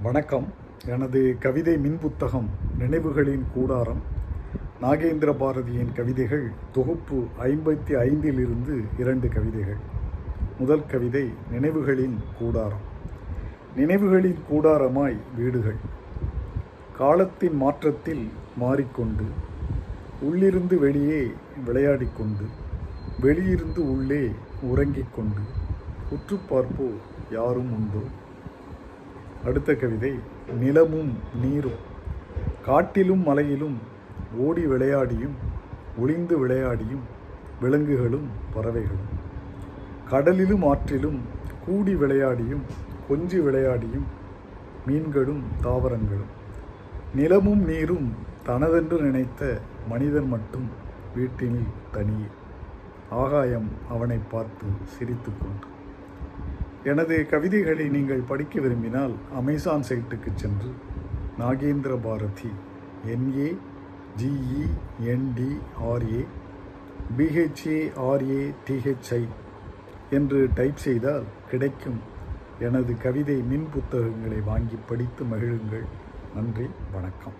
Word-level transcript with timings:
வணக்கம். 0.00 0.46
எனது 0.86 1.36
கவிதை 1.40 1.78
மின் 1.78 1.98
புத்தகம் 1.98 2.48
நினைவுகளின் 2.78 3.42
கூடாரம் 3.54 4.02
நாகேந்திர 4.82 5.32
பாரதியின் 5.32 5.92
கவிதைகள் 5.92 6.50
தொகுப்பு 6.72 7.24
ஐம்பத்தி 7.38 7.96
ஐந்திலிருந்து 7.96 8.84
இரண்டு 8.98 9.28
கவிதைகள். 9.28 9.76
முதல் 10.58 10.86
கவிதை 10.86 11.32
நினைவுகளின் 11.52 12.16
கூடாரம். 12.38 12.80
நினைவுகளின் 13.76 14.38
கூடாரமாய் 14.50 15.16
வீடுகள். 15.36 15.76
காலத்தின் 16.96 17.56
மாற்றத்தில் 17.56 18.30
மாறிக்கொண்டு 18.56 19.24
உள்ளிருந்து 20.20 20.78
வெளியே 20.78 21.32
விளையாடிக்கொண்டு 21.66 22.46
வெளியிருந்து 23.22 23.78
உள்ளே 23.78 24.30
உறங்கிக் 24.62 25.14
கொண்டு 25.16 25.40
உற்று 26.10 26.38
பார்ப்போர் 26.50 26.98
யாரும் 27.30 27.72
உண்டோ? 27.72 28.06
அடுத்த 29.44 29.74
கவிதை 29.74 30.12
நிலமும் 30.60 31.12
நீரும் 31.42 31.80
காட்டிலும் 32.64 33.22
மலையிலும் 33.22 33.78
ஓடி 34.38 34.66
விளையாடியும் 34.66 35.34
ஒளிந்து 35.98 36.38
விளையாடியும் 36.38 37.02
விலங்குகளும் 37.60 38.28
பறவைகளும். 38.54 39.10
கடலிலும் 40.10 40.64
ஆற்றிலும் 40.64 41.18
கூடி 41.66 41.94
விளையாடியும் 41.94 42.62
கொஞ்சி 43.10 43.38
விளையாடியும் 43.42 44.06
மீன்களும் 44.86 45.42
தாவரங்களும். 45.62 46.32
நிலமும் 47.14 47.64
நீரும் 47.64 48.14
தனதென்று 48.46 49.00
நினைத்த 49.00 49.60
மனிதன் 49.88 50.28
மட்டும் 50.28 50.68
வீட்டினில் 51.16 51.74
தனியே. 51.92 52.28
ஆகாயம் 53.10 53.68
அவனை 53.88 54.18
பார்த்து 54.30 54.66
சிரித்துக்கொண்டு 54.84 55.66
எனது 56.84 57.26
கவிதைகளை 57.30 57.88
நீங்கள் 57.88 58.28
படிக்க 58.28 58.60
விரும்பினால் 58.60 59.12
அமேசான் 59.34 59.84
சைட்டுக்கு 59.88 60.30
சென்று 60.34 60.70
Nagendra 61.38 61.92
Bharathi 62.02 62.50
N A 63.06 63.50
G E 64.20 64.64
N D R A 65.12 66.22
B H A R A 67.18 68.40
T H I 68.66 69.22
என்று 70.10 70.48
டைப் 70.54 70.82
செய்தால் 70.86 71.24
கிடைக்கும் 71.50 72.00
எனது 72.60 72.94
கவிதை 72.98 73.38
மின் 73.52 73.68
புத்தகங்களை 73.74 74.40
வாங்கி 74.40 74.78
படித்து 74.88 75.24
மகிழுங்கள். 75.24 75.86
நன்றி 76.34 76.66
வணக்கம். 76.92 77.38